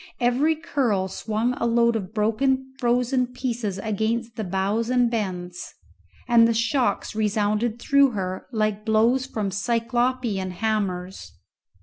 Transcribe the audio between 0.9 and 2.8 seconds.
swung a load of broken